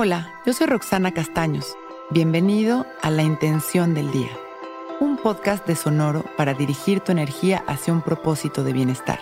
[0.00, 1.76] Hola, yo soy Roxana Castaños.
[2.10, 4.30] Bienvenido a La Intención del Día,
[5.00, 9.18] un podcast de Sonoro para dirigir tu energía hacia un propósito de bienestar.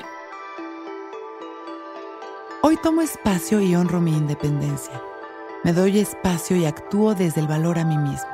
[2.61, 5.01] Hoy tomo espacio y honro mi independencia.
[5.65, 8.29] Me doy espacio y actúo desde el valor a mí mismo.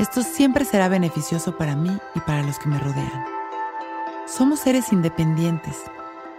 [0.00, 3.24] Esto siempre será beneficioso para mí y para los que me rodean.
[4.26, 5.76] Somos seres independientes.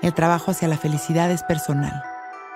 [0.01, 2.03] El trabajo hacia la felicidad es personal.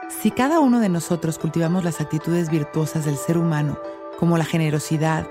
[0.07, 3.79] Si cada uno de nosotros cultivamos las actitudes virtuosas del ser humano,
[4.19, 5.27] como la generosidad,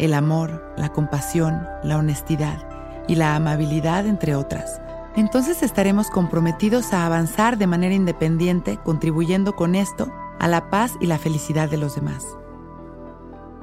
[0.00, 2.68] el amor, la compasión, la honestidad
[3.06, 4.80] y la amabilidad, entre otras,
[5.14, 11.06] entonces estaremos comprometidos a avanzar de manera independiente, contribuyendo con esto a la paz y
[11.06, 12.26] la felicidad de los demás.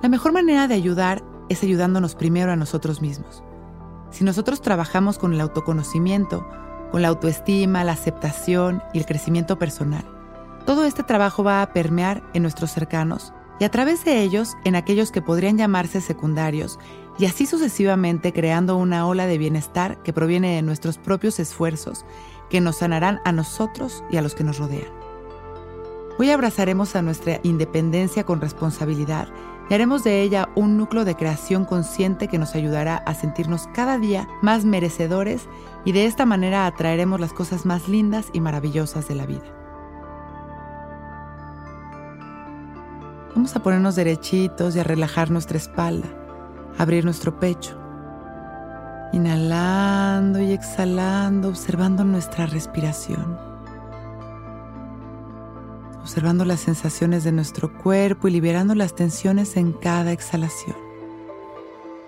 [0.01, 3.43] La mejor manera de ayudar es ayudándonos primero a nosotros mismos.
[4.11, 6.47] Si nosotros trabajamos con el autoconocimiento,
[6.91, 10.05] con la autoestima, la aceptación y el crecimiento personal,
[10.65, 14.75] todo este trabajo va a permear en nuestros cercanos y a través de ellos en
[14.75, 16.79] aquellos que podrían llamarse secundarios
[17.19, 22.05] y así sucesivamente creando una ola de bienestar que proviene de nuestros propios esfuerzos
[22.49, 24.91] que nos sanarán a nosotros y a los que nos rodean.
[26.19, 29.29] Hoy abrazaremos a nuestra independencia con responsabilidad
[29.69, 33.97] y haremos de ella un núcleo de creación consciente que nos ayudará a sentirnos cada
[33.97, 35.47] día más merecedores
[35.85, 39.62] y de esta manera atraeremos las cosas más lindas y maravillosas de la vida.
[43.43, 46.07] Vamos a ponernos derechitos y a relajar nuestra espalda,
[46.77, 47.77] abrir nuestro pecho.
[49.11, 53.37] Inhalando y exhalando, observando nuestra respiración.
[55.99, 60.77] Observando las sensaciones de nuestro cuerpo y liberando las tensiones en cada exhalación.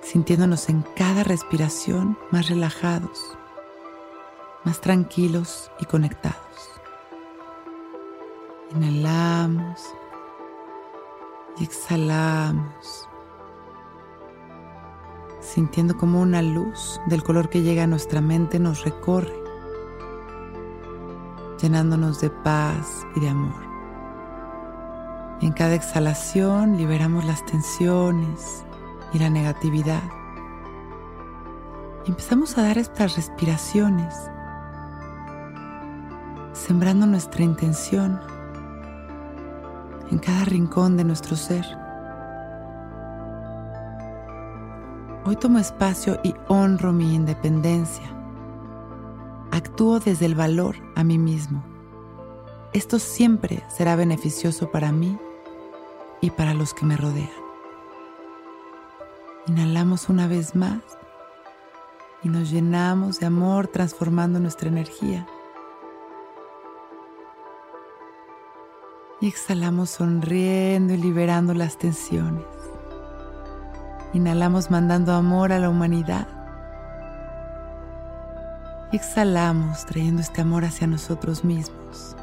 [0.04, 3.38] Sintiéndonos en cada respiración más relajados,
[4.64, 6.40] más tranquilos y conectados.
[8.74, 9.82] Inhalamos
[11.64, 13.08] exhalamos,
[15.40, 19.34] sintiendo como una luz del color que llega a nuestra mente nos recorre,
[21.62, 23.64] llenándonos de paz y de amor.
[25.42, 28.66] en cada exhalación liberamos las tensiones
[29.14, 30.04] y la negatividad.
[32.06, 34.14] Y empezamos a dar estas respiraciones,
[36.54, 38.20] sembrando nuestra intención
[40.12, 41.66] en cada rincón de nuestro ser.
[45.26, 48.06] Hoy tomo espacio y honro mi independencia.
[49.52, 51.64] Actúo desde el valor a mí mismo.
[52.74, 55.18] Esto siempre será beneficioso para mí
[56.22, 57.30] y para los que me rodean.
[59.48, 60.82] Inhalamos una vez más
[62.24, 65.28] y nos llenamos de amor transformando nuestra energía.
[69.28, 72.46] Exhalamos sonriendo y liberando las tensiones.
[74.14, 76.28] Inhalamos mandando amor a la humanidad.
[78.92, 82.16] Exhalamos trayendo este amor hacia nosotros mismos.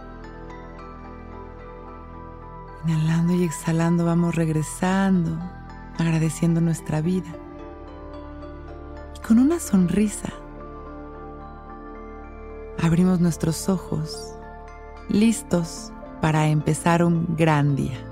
[2.86, 5.36] Inhalando y exhalando vamos regresando,
[5.98, 7.32] agradeciendo nuestra vida.
[9.16, 10.32] Y con una sonrisa
[12.80, 14.36] abrimos nuestros ojos,
[15.08, 18.11] listos para empezar un gran día.